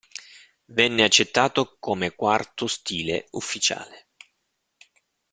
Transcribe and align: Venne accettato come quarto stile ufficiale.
Venne 0.71 1.03
accettato 1.03 1.75
come 1.79 2.15
quarto 2.15 2.65
stile 2.65 3.27
ufficiale. 3.33 4.07